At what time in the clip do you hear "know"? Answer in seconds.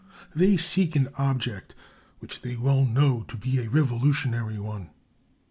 2.85-3.23